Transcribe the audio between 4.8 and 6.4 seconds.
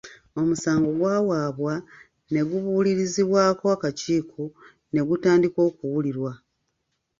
ne gutandika okuwulirwa.